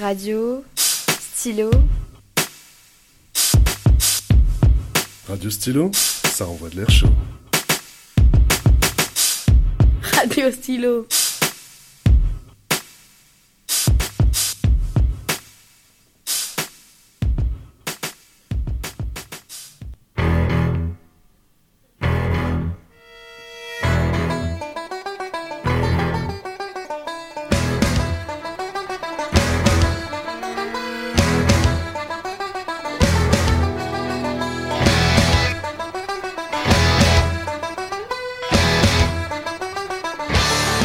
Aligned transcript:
Radio, 0.00 0.64
stylo. 0.74 1.70
Radio 5.28 5.50
Stylo, 5.50 5.90
ça 5.92 6.46
envoie 6.46 6.70
de 6.70 6.76
l'air 6.76 6.90
chaud. 6.90 7.08
Radio 10.02 10.50
stylo. 10.50 11.06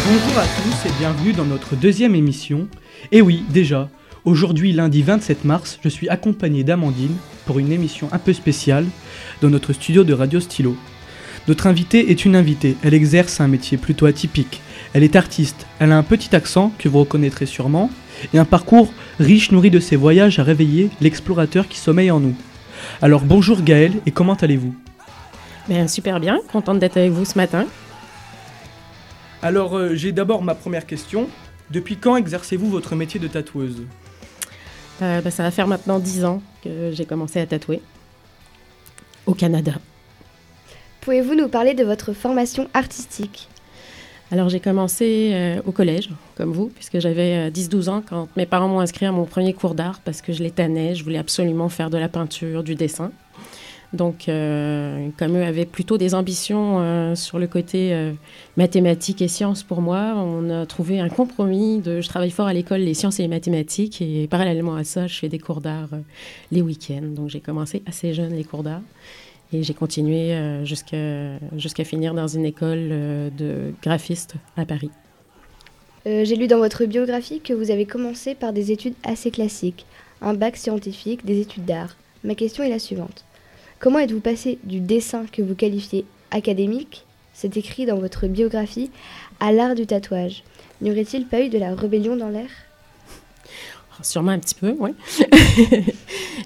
Bonjour 0.10 0.40
à 0.40 0.46
tous 0.46 0.88
et 0.88 1.00
bienvenue 1.00 1.34
dans 1.34 1.44
notre 1.44 1.76
deuxième 1.76 2.16
émission. 2.16 2.70
Et 3.12 3.22
oui, 3.22 3.44
déjà, 3.50 3.90
aujourd'hui 4.24 4.72
lundi 4.72 5.02
27 5.02 5.44
mars, 5.44 5.80
je 5.84 5.90
suis 5.90 6.08
accompagné 6.08 6.64
d'Amandine 6.64 7.18
pour 7.46 7.60
une 7.60 7.74
émission 7.74 8.08
un 8.14 8.18
peu 8.18 8.32
spéciale 8.32 8.86
dans 9.42 9.50
notre 9.50 9.74
studio 9.74 10.06
de 10.06 10.14
Radio 10.14 10.40
Stylo. 10.40 10.78
Notre 11.50 11.68
invitée 11.68 12.10
est 12.10 12.24
une 12.24 12.38
invitée, 12.38 12.78
elle 12.84 12.94
exerce 12.94 13.42
un 13.42 13.50
métier 13.50 13.78
plutôt 13.78 14.06
atypique. 14.06 14.62
Elle 14.94 15.04
est 15.04 15.18
artiste, 15.18 15.68
elle 15.80 15.92
a 15.92 15.98
un 15.98 16.04
petit 16.04 16.34
accent 16.38 16.72
que 16.80 16.88
vous 16.88 17.00
reconnaîtrez 17.00 17.46
sûrement, 17.46 17.92
et 18.34 18.40
un 18.40 18.46
parcours 18.46 18.94
riche 19.20 19.52
nourri 19.52 19.72
de 19.72 19.82
ses 19.82 19.98
voyages 19.98 20.40
à 20.40 20.44
réveiller 20.44 20.90
l'explorateur 21.02 21.68
qui 21.68 21.80
sommeille 21.80 22.12
en 22.12 22.22
nous. 22.22 22.36
Alors 23.02 23.24
bonjour 23.26 23.62
Gaëlle 23.62 24.00
et 24.06 24.12
comment 24.12 24.36
allez-vous? 24.36 24.74
Ben, 25.68 25.90
super 25.90 26.22
bien, 26.22 26.40
contente 26.50 26.80
d'être 26.80 26.96
avec 26.96 27.12
vous 27.12 27.26
ce 27.26 27.38
matin. 27.38 27.66
Alors 29.42 29.76
euh, 29.76 29.94
j'ai 29.94 30.12
d'abord 30.12 30.42
ma 30.42 30.56
première 30.56 30.86
question. 30.86 31.28
Depuis 31.70 31.98
quand 31.98 32.16
exercez-vous 32.16 32.70
votre 32.70 32.96
métier 32.96 33.20
de 33.20 33.28
tatoueuse? 33.28 33.84
Euh, 35.02 35.22
ben, 35.22 35.30
ça 35.30 35.44
va 35.44 35.52
faire 35.52 35.68
maintenant 35.68 36.00
10 36.00 36.26
ans 36.26 36.42
que 36.64 36.92
j'ai 36.92 37.06
commencé 37.06 37.40
à 37.40 37.46
tatouer 37.46 37.82
au 39.26 39.34
Canada. 39.34 39.74
Pouvez-vous 41.02 41.36
nous 41.36 41.50
parler 41.50 41.74
de 41.74 41.84
votre 41.84 42.14
formation 42.14 42.68
artistique? 42.74 43.50
Alors 44.30 44.50
j'ai 44.50 44.60
commencé 44.60 45.32
euh, 45.34 45.62
au 45.66 45.72
collège, 45.72 46.10
comme 46.36 46.52
vous, 46.52 46.68
puisque 46.68 47.00
j'avais 47.00 47.48
euh, 47.48 47.50
10-12 47.50 47.90
ans 47.90 48.04
quand 48.08 48.28
mes 48.36 48.46
parents 48.46 48.68
m'ont 48.68 48.82
inscrit 48.82 49.06
à 49.06 49.12
mon 49.14 49.24
premier 49.24 49.54
cours 49.54 49.74
d'art 49.74 50.02
parce 50.04 50.22
que 50.22 50.34
je 50.34 50.44
les 50.44 50.52
tannais, 50.52 50.96
je 50.96 51.04
voulais 51.04 51.18
absolument 51.18 51.70
faire 51.70 51.90
de 51.90 51.98
la 51.98 52.10
peinture, 52.10 52.64
du 52.64 52.76
dessin. 52.76 53.12
Donc, 53.94 54.28
euh, 54.28 55.10
comme 55.18 55.38
eux 55.38 55.44
avaient 55.44 55.66
plutôt 55.66 55.98
des 55.98 56.14
ambitions 56.14 56.80
euh, 56.80 57.16
sur 57.16 57.40
le 57.40 57.48
côté 57.48 57.94
euh, 57.94 58.12
mathématiques 58.58 59.22
et 59.22 59.30
sciences 59.30 59.64
pour 59.64 59.82
moi, 59.82 60.14
on 60.18 60.50
a 60.50 60.66
trouvé 60.66 61.00
un 61.00 61.08
compromis 61.08 61.82
je 61.86 62.08
travaille 62.08 62.32
fort 62.32 62.48
à 62.48 62.54
l'école 62.54 62.82
les 62.82 62.94
sciences 62.94 63.20
et 63.20 63.22
les 63.22 63.28
mathématiques 63.30 64.02
et 64.02 64.28
parallèlement 64.28 64.76
à 64.76 64.84
ça, 64.84 65.08
je 65.08 65.18
fais 65.18 65.30
des 65.30 65.40
cours 65.40 65.62
d'art 65.62 65.90
les 66.52 66.62
week-ends. 66.62 67.14
Donc, 67.16 67.30
j'ai 67.30 67.40
commencé 67.40 67.82
assez 67.86 68.14
jeune 68.14 68.34
les 68.34 68.44
cours 68.44 68.64
d'art 68.64 68.82
et 69.54 69.64
j'ai 69.64 69.74
continué 69.74 70.36
jusqu'à 70.66 71.84
finir 71.86 72.14
dans 72.14 72.28
une 72.28 72.46
école 72.46 72.90
de 72.90 73.74
graphiste 73.82 74.36
à 74.58 74.66
Paris. 74.66 74.92
J'ai 76.06 76.36
lu 76.36 76.48
dans 76.48 76.58
votre 76.58 76.86
biographie 76.86 77.40
que 77.40 77.54
vous 77.54 77.72
avez 77.72 77.86
commencé 77.86 78.36
par 78.36 78.52
des 78.52 78.72
études 78.72 78.96
assez 79.04 79.32
classiques, 79.32 79.86
un 80.22 80.34
bac 80.34 80.58
scientifique, 80.58 81.26
des 81.26 81.40
études 81.40 81.66
d'art. 81.66 81.96
Ma 82.24 82.36
question 82.36 82.64
est 82.64 82.70
la 82.70 82.80
suivante. 82.80 83.27
Comment 83.80 84.00
êtes-vous 84.00 84.22
passé 84.22 84.58
du 84.64 84.80
dessin 84.80 85.25
que 85.31 85.44
vous 85.44 85.53
qualifiez 85.53 86.06
académique, 86.31 87.06
c'est 87.31 87.57
écrit 87.57 87.85
dans 87.85 88.00
votre 88.00 88.25
biographie, 88.25 88.90
à 89.40 89.52
l'art 89.52 89.75
du 89.75 89.85
tatouage? 89.85 90.44
N'y 90.81 90.90
aurait-il 90.90 91.28
pas 91.28 91.41
eu 91.41 91.50
de 91.50 91.59
la 91.59 91.75
rébellion 91.75 92.16
dans 92.16 92.29
l'air? 92.29 92.50
Sûrement 94.02 94.31
un 94.31 94.40
petit 94.40 94.56
peu, 94.56 94.75
oui. 94.79 94.91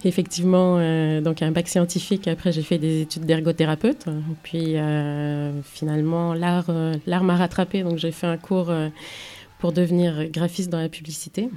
Effectivement, 0.05 0.77
euh, 0.77 1.21
donc 1.21 1.41
un 1.41 1.51
bac 1.51 1.67
scientifique. 1.67 2.27
Après, 2.27 2.51
j'ai 2.51 2.63
fait 2.63 2.77
des 2.77 3.01
études 3.01 3.25
d'ergothérapeute. 3.25 4.05
Puis 4.43 4.77
euh, 4.77 5.61
finalement, 5.63 6.33
l'art, 6.33 6.69
euh, 6.69 6.95
m'a 7.07 7.35
rattrapé. 7.35 7.83
Donc 7.83 7.97
j'ai 7.97 8.11
fait 8.11 8.27
un 8.27 8.37
cours 8.37 8.69
euh, 8.69 8.89
pour 9.59 9.73
devenir 9.73 10.29
graphiste 10.29 10.69
dans 10.69 10.79
la 10.79 10.89
publicité. 10.89 11.49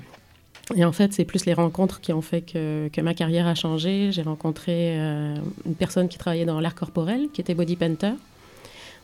Et 0.74 0.84
en 0.84 0.92
fait, 0.92 1.12
c'est 1.12 1.24
plus 1.24 1.44
les 1.44 1.52
rencontres 1.52 2.00
qui 2.00 2.12
ont 2.12 2.22
fait 2.22 2.40
que, 2.40 3.00
ma 3.00 3.14
carrière 3.14 3.46
a 3.46 3.54
changé. 3.54 4.12
J'ai 4.12 4.22
rencontré 4.22 4.98
euh, 4.98 5.36
une 5.66 5.74
personne 5.74 6.08
qui 6.08 6.18
travaillait 6.18 6.46
dans 6.46 6.60
l'art 6.60 6.74
corporel, 6.74 7.28
qui 7.32 7.40
était 7.40 7.54
body 7.54 7.76
painter, 7.76 8.12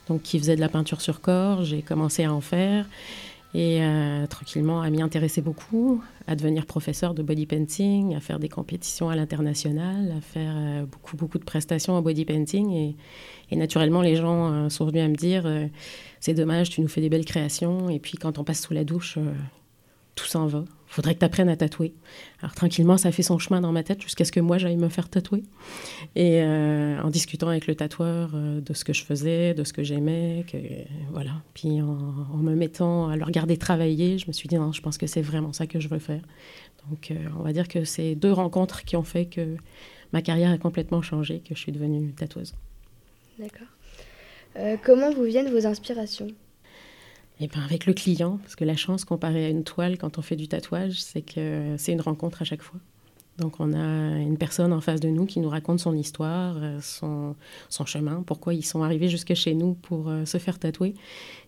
donc 0.09 0.23
qui 0.23 0.39
faisait 0.39 0.57
de 0.57 0.61
la 0.61 0.71
peinture 0.71 1.01
sur 1.01 1.21
corps. 1.21 1.63
J'ai 1.63 1.83
commencé 1.83 2.25
à 2.25 2.33
en 2.33 2.41
faire 2.41 2.87
et 3.53 3.83
euh, 3.83 4.29
tranquillement 4.29 4.81
à 4.81 4.89
m'y 4.91 5.03
intéresser 5.03 5.43
beaucoup, 5.43 6.01
à 6.29 6.37
devenir 6.37 6.67
professeur 6.67 7.15
de 7.15 7.23
body 7.23 7.47
painting, 7.47 8.15
à 8.15 8.21
faire 8.21 8.39
des 8.39 8.49
compétitions 8.49 9.11
à 9.11 9.17
l'international, 9.17 10.15
à 10.17 10.21
faire 10.21 10.55
euh, 10.57 10.87
beaucoup, 10.87 11.17
beaucoup 11.17 11.39
de 11.39 11.45
prestations 11.45 11.95
en 11.95 12.01
body 12.01 12.25
painting. 12.25 12.95
Et, 13.51 13.57
naturellement, 13.57 14.01
les 14.01 14.17
gens 14.17 14.71
sont 14.71 14.87
venus 14.87 15.03
à 15.03 15.09
me 15.09 15.17
dire 15.17 15.45
c'est 16.21 16.35
dommage, 16.35 16.71
tu 16.71 16.81
nous 16.81 16.89
fais 16.89 17.01
des 17.01 17.09
belles 17.09 17.25
créations. 17.25 17.91
Et 17.91 17.99
puis 17.99 18.17
quand 18.17 18.39
on 18.39 18.45
passe 18.45 18.63
sous 18.63 18.73
la 18.73 18.85
douche, 18.85 19.19
tout 20.15 20.27
s'en 20.27 20.47
va. 20.47 20.65
Faudrait 20.91 21.15
que 21.15 21.21
tu 21.21 21.25
apprennes 21.25 21.49
à 21.49 21.57
tatouer. 21.57 21.95
Alors 22.43 22.53
tranquillement, 22.53 22.97
ça 22.97 23.13
fait 23.13 23.23
son 23.23 23.39
chemin 23.39 23.61
dans 23.61 23.71
ma 23.71 23.85
tête 23.85 24.03
jusqu'à 24.03 24.25
ce 24.25 24.33
que 24.33 24.41
moi 24.41 24.59
j'aille 24.59 24.77
me 24.77 24.89
faire 24.89 25.09
tatouer. 25.09 25.45
Et 26.17 26.43
euh, 26.43 27.01
en 27.01 27.11
discutant 27.11 27.47
avec 27.47 27.69
le 27.69 27.77
tatoueur 27.77 28.33
euh, 28.35 28.61
de 28.61 28.75
ce 28.75 28.83
que 28.83 28.93
je 28.93 29.05
faisais, 29.05 29.55
de 29.55 29.63
ce 29.63 29.73
que 29.73 29.85
j'aimais, 29.85 30.45
que 30.51 30.59
voilà. 31.13 31.31
Puis 31.55 31.81
en, 31.81 31.97
en 32.35 32.37
me 32.39 32.57
mettant 32.57 33.09
à 33.09 33.17
le 33.17 33.23
regarder 33.23 33.57
travailler, 33.57 34.19
je 34.19 34.27
me 34.27 34.33
suis 34.33 34.49
dit 34.49 34.57
non, 34.57 34.73
je 34.73 34.83
pense 34.83 34.99
que 34.99 35.07
c'est 35.07 35.23
vraiment 35.23 35.53
ça 35.53 35.69
que 35.69 35.79
je 35.79 35.87
veux 35.87 36.01
faire. 36.01 36.23
Donc 36.89 37.13
euh, 37.13 37.15
on 37.39 37.45
va 37.45 37.53
dire 37.53 37.69
que 37.69 37.85
c'est 37.85 38.17
deux 38.17 38.33
rencontres 38.33 38.83
qui 38.83 38.97
ont 38.97 39.05
fait 39.05 39.27
que 39.27 39.55
ma 40.13 40.23
carrière 40.23 40.51
a 40.51 40.59
complètement 40.59 41.03
changé, 41.03 41.39
que 41.39 41.55
je 41.55 41.61
suis 41.61 41.71
devenue 41.71 42.11
tatoueuse. 42.15 42.55
D'accord. 43.39 43.69
Comment 44.83 45.13
vous 45.13 45.23
viennent 45.23 45.53
vos 45.53 45.67
inspirations? 45.67 46.27
Et 47.41 47.49
bien 47.49 47.63
avec 47.63 47.87
le 47.87 47.95
client, 47.95 48.39
parce 48.43 48.55
que 48.55 48.65
la 48.65 48.77
chance 48.77 49.05
comparée 49.07 49.47
à 49.47 49.49
une 49.49 49.65
toile 49.65 49.97
quand 49.97 50.19
on 50.19 50.23
fait 50.23 50.37
du 50.37 50.47
tatouage, 50.47 51.01
c'est 51.01 51.23
que 51.23 51.75
c'est 51.79 51.93
une 51.93 52.03
rencontre 52.03 52.43
à 52.43 52.45
chaque 52.45 52.63
fois. 52.63 52.79
Donc 53.39 53.55
on 53.59 53.73
a 53.73 54.19
une 54.19 54.37
personne 54.37 54.75
en 54.75 54.83
face 54.83 55.01
de 55.01 55.09
nous 55.09 55.25
qui 55.25 55.41
nous 55.41 55.49
raconte 55.49 55.81
son 55.81 55.97
histoire, 55.97 56.57
euh, 56.61 56.79
son, 56.83 57.35
son 57.71 57.87
chemin, 57.87 58.23
pourquoi 58.27 58.53
ils 58.53 58.65
sont 58.65 58.83
arrivés 58.83 59.09
jusque 59.09 59.33
chez 59.33 59.55
nous 59.55 59.73
pour 59.73 60.11
euh, 60.11 60.27
se 60.27 60.37
faire 60.37 60.59
tatouer. 60.59 60.95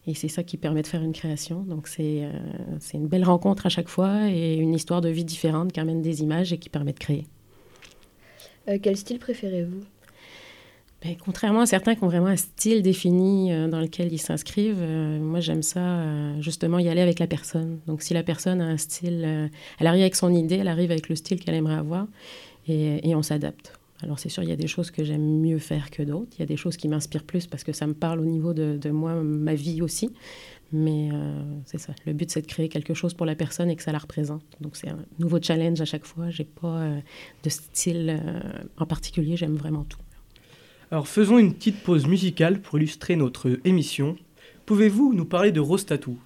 Et 0.07 0.15
c'est 0.15 0.29
ça 0.29 0.43
qui 0.43 0.57
permet 0.57 0.81
de 0.81 0.87
faire 0.87 1.03
une 1.03 1.13
création. 1.13 1.61
Donc 1.61 1.89
c'est 1.89 2.25
euh, 2.25 2.79
une 2.95 3.09
belle 3.09 3.25
rencontre 3.25 3.67
à 3.67 3.69
chaque 3.69 3.89
fois 3.89 4.31
et 4.31 4.57
une 4.57 4.73
histoire 4.73 5.03
de 5.03 5.11
vie 5.11 5.25
différente 5.27 5.73
qui 5.73 5.81
amène 5.81 6.01
des 6.01 6.23
images 6.23 6.55
et 6.55 6.59
qui 6.59 6.71
permet 6.71 6.95
de 6.95 6.99
créer. 6.99 7.27
Euh, 8.69 8.79
Quel 8.81 8.97
style 8.97 9.19
préférez-vous? 9.19 9.83
Ben, 11.05 11.17
contrairement 11.19 11.63
à 11.63 11.67
certains 11.67 11.97
qui 11.97 12.05
ont 12.05 12.09
vraiment 12.09 12.29
un 12.29 12.37
style 12.37 12.81
défini 12.81 13.53
euh, 13.53 13.67
dans 13.67 13.81
lequel 13.81 14.13
ils 14.13 14.21
s'inscrivent, 14.21 14.79
euh, 14.79 15.19
moi 15.19 15.41
j'aime 15.41 15.63
ça 15.63 15.81
euh, 15.81 16.41
justement 16.41 16.79
y 16.79 16.89
aller 16.89 17.01
avec 17.01 17.19
la 17.19 17.27
personne. 17.27 17.81
Donc 17.89 18.03
si 18.03 18.15
la 18.15 18.23
personne 18.23 18.61
a 18.61 18.67
un 18.67 18.77
style, 18.77 19.51
elle 19.81 19.87
arrive 19.87 20.03
avec 20.03 20.15
son 20.15 20.33
idée, 20.33 20.57
elle 20.57 20.69
arrive 20.69 20.93
avec 20.93 21.09
le 21.09 21.17
style 21.17 21.41
qu'elle 21.41 21.57
aimerait 21.57 21.75
avoir 21.75 22.07
et, 22.69 23.15
on 23.17 23.23
s'adapte. 23.23 23.73
Alors 24.03 24.19
c'est 24.21 24.29
sûr, 24.29 24.45
il 24.45 24.49
y 24.49 24.53
a 24.53 24.57
des 24.57 24.69
choses 24.69 24.91
que 24.93 25.03
j'aime 25.03 25.41
mieux 25.41 25.59
faire 25.59 25.91
que 25.91 26.03
d'autres, 26.03 26.31
il 26.37 26.41
y 26.41 26.43
a 26.43 26.47
des 26.47 26.57
choses 26.57 26.77
qui 26.77 26.89
m'inspirent 26.89 27.25
plus 27.25 27.47
parce 27.47 27.65
que 27.65 27.73
ça 27.73 27.87
me 27.87 27.95
parle 27.95 28.21
au 28.21 28.25
niveau 28.25 28.53
de, 28.53 28.77
de 28.77 28.91
moi, 28.91 29.15
ma 29.15 29.55
vie 29.55 29.83
aussi. 29.83 30.11
Mais 30.73 31.11
c'est 31.67 31.79
ça, 31.79 31.93
le 32.07 32.15
but 32.15 32.31
c'est 32.31 32.41
de 32.41 32.47
créer 32.47 32.69
quelque 32.69 32.95
chose 32.95 33.13
pour 33.13 33.27
la 33.27 33.35
personne 33.35 33.69
et 33.71 33.77
que 33.77 33.83
ça 33.83 33.93
la 33.93 33.99
représente. 33.99 34.43
Donc 34.61 34.77
c'est 34.77 34.89
un 34.89 35.05
nouveau 35.19 35.39
challenge 35.43 35.81
à 35.81 35.85
chaque 35.85 36.07
fois, 36.07 36.31
j'ai 36.31 36.45
pas 36.45 36.89
de 37.43 37.51
style 37.51 38.21
en 38.79 38.87
particulier, 38.87 39.37
j'aime 39.37 39.57
vraiment 39.57 39.85
tout. 39.85 39.99
Alors 40.93 41.09
faisons 41.09 41.39
une 41.39 41.55
petite 41.55 41.83
pause 41.83 42.07
musicale 42.07 42.61
pour 42.61 42.79
illustrer 42.79 43.17
notre 43.17 43.59
émission. 43.65 44.15
Pouvez-vous 44.67 45.15
nous 45.15 45.25
parler 45.25 45.51
de 45.51 45.59
Rose 45.59 45.87
Tattoo 45.87 46.19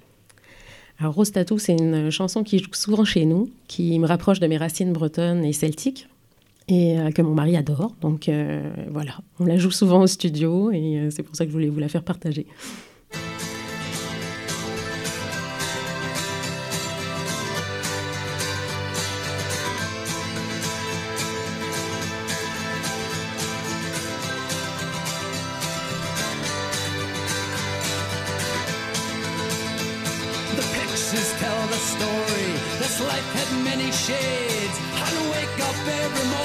Alors, 0.99 1.15
Rose 1.15 1.31
Tattoo, 1.31 1.57
c'est 1.59 1.75
une 1.75 2.11
chanson 2.11 2.43
qui 2.43 2.59
joue 2.59 2.73
souvent 2.73 3.05
chez 3.05 3.27
nous, 3.27 3.49
qui 3.69 3.97
me 4.01 4.09
rapproche 4.09 4.41
de 4.41 4.47
mes 4.49 4.57
racines 4.57 4.93
bretonnes 4.93 5.45
et 5.45 5.53
celtiques, 5.53 6.09
et 6.67 6.99
euh, 6.99 7.13
que 7.13 7.23
mon 7.23 7.33
mari 7.33 7.57
adore. 7.57 7.95
Donc 8.01 8.29
euh, 8.29 8.69
voilà, 8.91 9.13
on 9.39 9.45
la 9.45 9.57
joue 9.57 9.71
souvent 9.71 10.03
au 10.03 10.09
studio, 10.09 10.73
et 10.73 10.99
euh, 10.99 11.11
c'est 11.11 11.23
pour 11.23 11.37
ça 11.37 11.45
que 11.45 11.51
je 11.51 11.55
voulais 11.55 11.69
vous 11.69 11.79
la 11.79 11.89
faire 11.89 12.03
partager. 12.03 12.45
every 36.07 36.36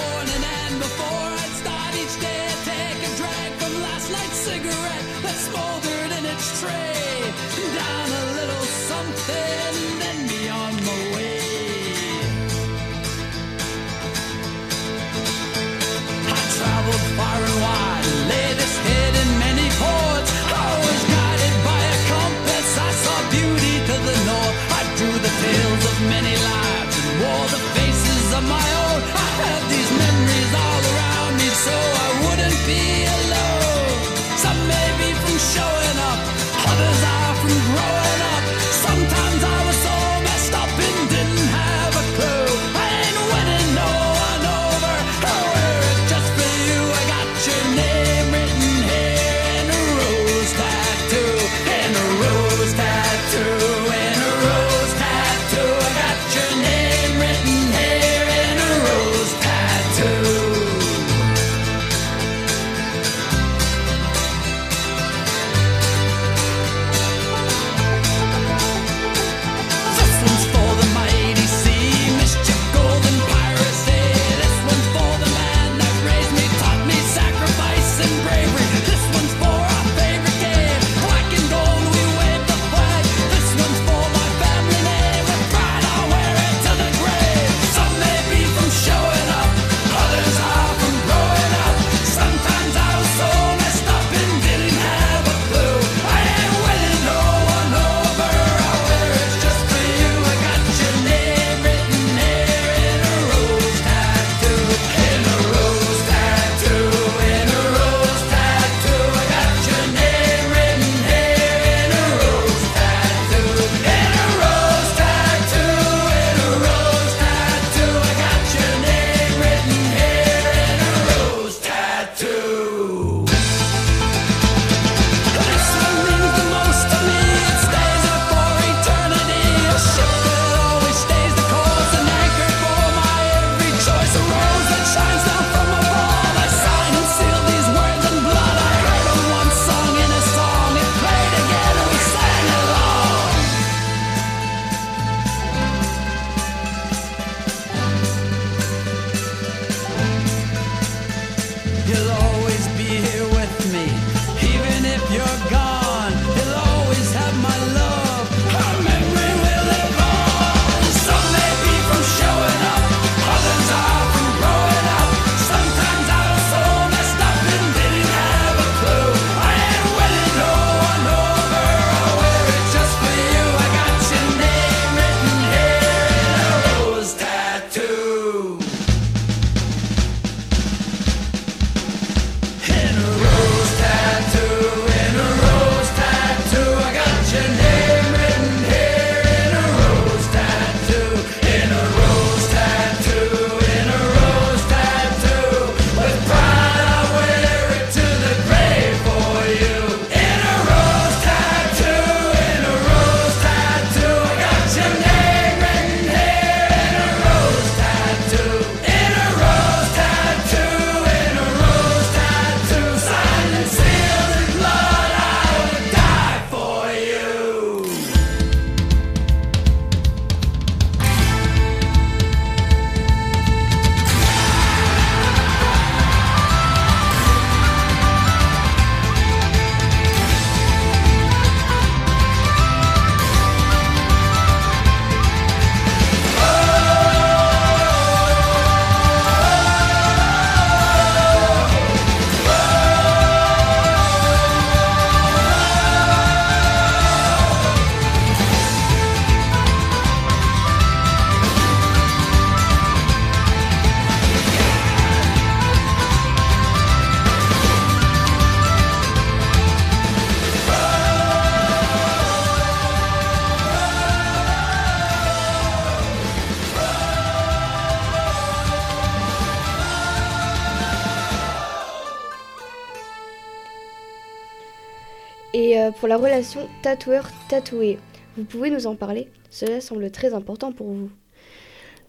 la 276.11 276.17
relation 276.17 276.67
tatoueur-tatoué. 276.81 277.97
Vous 278.35 278.43
pouvez 278.43 278.69
nous 278.69 278.85
en 278.85 278.97
parler? 278.97 279.29
Cela 279.49 279.79
semble 279.79 280.11
très 280.11 280.33
important 280.33 280.73
pour 280.73 280.87
vous. 280.87 281.09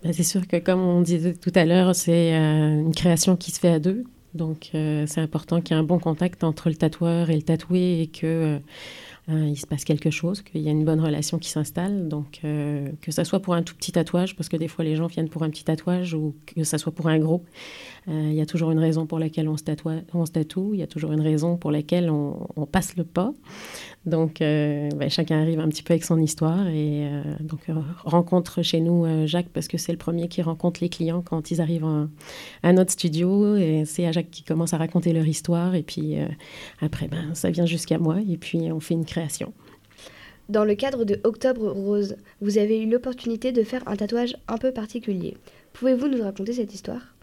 Ben, 0.03 0.13
c'est 0.13 0.25
sûr 0.25 0.49
que 0.49 0.57
comme 0.57 0.81
on 0.81 1.03
disait 1.03 1.35
tout 1.35 1.53
à 1.55 1.65
l'heure, 1.65 1.95
c'est 1.95 2.35
euh, 2.35 2.81
une 2.81 2.93
création 2.97 3.37
qui 3.37 3.53
se 3.53 3.61
fait 3.61 3.69
à 3.69 3.79
deux. 3.79 4.03
Donc 4.35 4.71
euh, 4.75 5.05
c'est 5.07 5.21
important 5.21 5.61
qu'il 5.61 5.77
y 5.77 5.79
ait 5.79 5.81
un 5.81 5.85
bon 5.85 6.01
contact 6.01 6.43
entre 6.43 6.69
le 6.69 6.75
tatoueur 6.75 7.31
et 7.31 7.37
le 7.37 7.43
tatoué 7.43 8.01
et 8.01 8.09
que 8.09 8.27
euh, 8.27 8.59
euh, 9.29 9.47
il 9.49 9.57
se 9.57 9.69
passe 9.69 9.85
quelque 9.85 10.11
chose, 10.11 10.43
qu'il 10.43 10.63
y 10.63 10.69
a 10.69 10.73
une 10.73 10.85
bonne 10.85 11.01
relation 11.01 11.39
qui 11.39 11.49
s'installe. 11.49 12.09
Donc, 12.09 12.41
euh, 12.45 12.91
que 13.01 13.13
ça 13.13 13.25
soit 13.25 13.39
pour 13.39 13.55
un 13.55 13.63
tout 13.63 13.75
petit 13.77 13.93
tatouage, 13.93 14.35
parce 14.35 14.49
que 14.49 14.57
des 14.57 14.67
fois 14.67 14.85
les 14.85 14.97
gens 14.97 15.07
viennent 15.07 15.29
pour 15.29 15.45
un 15.45 15.51
petit 15.51 15.63
tatouage, 15.63 16.15
ou 16.15 16.35
que 16.47 16.65
ça 16.65 16.77
soit 16.77 16.93
pour 16.93 17.07
un 17.07 17.21
gros, 17.21 17.45
euh, 18.09 18.29
il 18.31 18.35
y 18.35 18.41
a 18.41 18.47
toujours 18.47 18.73
une 18.73 18.81
raison 18.81 19.07
pour 19.07 19.21
laquelle 19.21 19.49
on 19.49 19.57
se, 19.57 19.63
tatoue, 19.63 19.91
on 20.13 20.27
se 20.27 20.33
tatoue, 20.33 20.75
il 20.75 20.81
y 20.81 20.83
a 20.83 20.89
toujours 20.89 21.13
une 21.13 21.21
raison 21.21 21.57
pour 21.57 21.71
laquelle 21.71 22.11
on, 22.11 22.33
passe 22.73 22.97
le 22.97 23.05
pas. 23.05 23.33
Donc, 24.07 24.39
ben, 24.41 25.11
chacun 25.11 25.41
arrive 25.41 25.61
un 25.61 25.69
petit 25.69 25.83
peu 25.83 25.93
avec 25.93 26.05
son 26.05 26.19
histoire. 26.19 26.67
Et 26.69 27.07
donc, 27.41 27.61
rencontre 28.05 28.63
chez 28.63 28.81
nous 28.81 29.27
Jacques, 29.27 29.51
parce 29.51 29.69
que 29.69 29.77
c'est 29.79 29.93
le 29.93 29.99
premier 29.99 30.29
qui 30.29 30.43
rencontre 30.43 30.81
les 30.81 30.89
clients 30.89 31.23
quand 31.23 31.51
ils 31.51 31.61
arrivent 31.61 31.85
en- 31.85 32.09
à 32.63 32.73
notre 32.73 32.93
studio. 32.93 33.57
Et 33.57 33.85
c'est 33.85 34.07
à 34.07 34.13
Jacques 34.13 34.31
qui 34.31 34.43
commence 34.43 34.73
à 34.73 34.79
raconter 34.79 35.13
leur 35.13 35.27
histoire. 35.27 35.75
Et 35.75 35.83
puis, 35.83 36.17
après, 36.81 37.09
ben, 37.09 37.35
ça 37.35 37.51
vient 37.51 37.67
jusqu'à 37.67 37.99
moi. 37.99 38.17
Et 38.29 38.39
puis, 38.39 38.73
on 38.73 38.81
fait 38.81 38.95
une 38.95 39.05
création. 39.13 39.53
Dans 40.49 40.65
le 40.65 40.75
cadre 40.75 41.05
de 41.05 41.21
Octobre 41.25 41.71
Rose, 41.71 42.17
vous 42.41 42.59
avez 42.59 42.83
eu 42.83 42.91
l'opportunité 42.91 43.53
de 43.53 43.63
faire 43.63 43.83
un 43.87 43.97
tatouage 43.97 44.37
un 44.49 44.59
peu 44.59 44.73
particulier. 44.73 45.37
Pouvez-vous 45.73 46.09
nous 46.09 46.23
raconter 46.23 46.53
cette 46.55 46.75
histoire? 46.75 47.15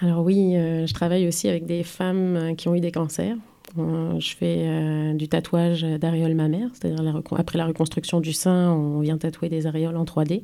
Alors 0.00 0.22
oui, 0.22 0.56
euh, 0.56 0.86
je 0.86 0.94
travaille 0.94 1.26
aussi 1.26 1.48
avec 1.48 1.66
des 1.66 1.82
femmes 1.82 2.36
euh, 2.36 2.54
qui 2.54 2.68
ont 2.68 2.74
eu 2.74 2.80
des 2.80 2.92
cancers. 2.92 3.36
Euh, 3.78 4.18
je 4.18 4.34
fais 4.34 4.56
euh, 4.60 5.14
du 5.14 5.28
tatouage 5.28 5.82
d'aréoles 5.82 6.34
mammaires, 6.34 6.70
c'est-à-dire 6.72 7.22
après 7.36 7.58
la 7.58 7.66
reconstruction 7.66 8.20
du 8.20 8.32
sein, 8.32 8.72
on 8.72 9.00
vient 9.00 9.18
tatouer 9.18 9.48
des 9.48 9.66
aréoles 9.66 9.96
en 9.96 10.04
3D. 10.04 10.42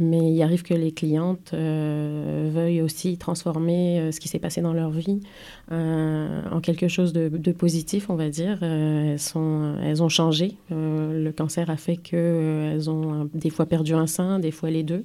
Mais 0.00 0.32
il 0.32 0.42
arrive 0.42 0.62
que 0.62 0.72
les 0.72 0.92
clientes 0.92 1.50
euh, 1.52 2.50
veuillent 2.50 2.80
aussi 2.80 3.18
transformer 3.18 4.00
euh, 4.00 4.12
ce 4.12 4.18
qui 4.18 4.28
s'est 4.28 4.38
passé 4.38 4.62
dans 4.62 4.72
leur 4.72 4.90
vie 4.90 5.20
euh, 5.72 6.42
en 6.50 6.60
quelque 6.60 6.88
chose 6.88 7.12
de, 7.12 7.28
de 7.28 7.52
positif, 7.52 8.08
on 8.08 8.14
va 8.14 8.30
dire. 8.30 8.62
Elles, 8.62 9.18
sont, 9.18 9.76
elles 9.82 10.02
ont 10.02 10.08
changé. 10.08 10.56
Le 10.70 11.30
cancer 11.32 11.68
a 11.68 11.76
fait 11.76 11.98
qu'elles 11.98 12.88
ont 12.88 13.28
des 13.34 13.50
fois 13.50 13.66
perdu 13.66 13.92
un 13.92 14.06
sein, 14.06 14.38
des 14.38 14.50
fois 14.50 14.70
les 14.70 14.82
deux. 14.82 15.04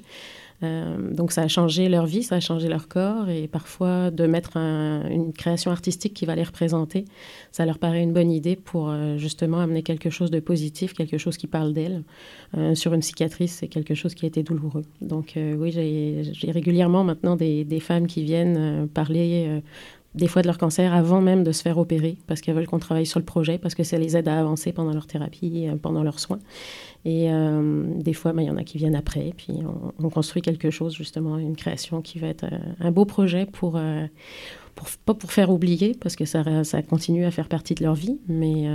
Euh, 0.66 1.14
donc 1.14 1.32
ça 1.32 1.44
a 1.44 1.48
changé 1.48 1.90
leur 1.90 2.06
vie, 2.06 2.24
ça 2.24 2.36
a 2.36 2.40
changé 2.40 2.68
leur 2.68 2.88
corps 2.88 3.30
et 3.30 3.48
parfois 3.48 4.12
de 4.12 4.26
mettre 4.26 4.58
un- 4.58 5.08
une 5.10 5.34
création 5.34 5.72
artistique 5.72 6.14
qui 6.14 6.26
va 6.26 6.36
les 6.36 6.44
représenter, 6.44 7.06
ça 7.52 7.66
leur 7.66 7.78
paraît 7.80 8.02
une 8.02 8.14
bonne 8.14 8.32
idée 8.32 8.56
pour 8.56 8.90
euh, 8.90 9.18
justement 9.18 9.60
amener 9.60 9.84
quelque 9.84 10.10
chose 10.10 10.32
de 10.32 10.40
positif, 10.40 10.94
quelque 10.94 11.18
chose 11.18 11.38
qui 11.38 11.48
parle 11.48 11.74
d'elles. 11.74 12.04
Euh, 12.58 12.76
sur 12.76 12.94
une 12.94 13.02
cicatrice, 13.02 13.58
c'est 13.60 13.68
quelque 13.68 13.94
chose 13.96 14.16
qui 14.16 14.26
a 14.26 14.28
été 14.28 14.44
douloureux. 14.44 14.84
Donc 15.02 15.34
oui, 15.36 15.72
j'ai 15.72 16.52
régulièrement 16.52 17.04
maintenant 17.04 17.36
des, 17.36 17.66
femmes 17.80 18.08
qui 18.08 18.24
viennent 18.24 18.88
parler 18.94 19.62
des 20.16 20.28
fois 20.28 20.42
de 20.42 20.48
leur 20.48 20.58
cancer 20.58 20.94
avant 20.94 21.22
même 21.22 21.44
de 21.44 21.52
se 21.52 21.62
faire 21.62 21.78
opérer, 21.78 22.18
parce 22.26 22.42
qu'elles 22.42 22.56
veulent 22.56 22.68
qu'on 22.68 22.80
travaille 22.80 23.06
sur 23.06 23.20
le 23.20 23.26
projet, 23.26 23.58
parce 23.58 23.76
que 23.76 23.84
ça 23.84 23.98
les 23.98 24.16
aide 24.16 24.28
à 24.28 24.40
avancer 24.40 24.72
pendant 24.72 24.94
leur 24.94 25.08
thérapie, 25.08 25.68
euh, 25.68 25.76
pendant 25.76 26.04
leurs 26.04 26.20
soins. 26.20 26.40
Et 27.04 27.32
euh, 27.32 27.84
des 27.98 28.14
fois, 28.14 28.34
ben, 28.34 28.42
il 28.42 28.48
y 28.48 28.50
en 28.50 28.58
a 28.58 28.64
qui 28.64 28.78
viennent 28.78 28.96
après, 28.96 29.34
puis 29.36 29.54
on, 29.62 29.94
on 30.04 30.10
construit 30.10 30.42
quelque 30.42 30.72
chose, 30.72 30.96
justement, 30.96 31.38
une 31.38 31.56
création 31.56 32.02
qui 32.02 32.20
va 32.20 32.28
être 32.28 32.46
euh, 32.46 32.58
un 32.80 32.92
beau 32.92 33.06
projet 33.06 33.46
pour, 33.46 33.80
pour, 34.76 34.88
pas 35.06 35.14
pour 35.14 35.32
faire 35.32 35.52
oublier, 35.52 35.96
parce 36.00 36.16
que 36.16 36.26
ça, 36.26 36.64
ça 36.64 36.82
continue 36.82 37.26
à 37.26 37.32
faire 37.32 37.50
partie 37.50 37.76
de 37.76 37.84
leur 37.84 37.96
vie, 37.96 38.20
mais 38.28 38.68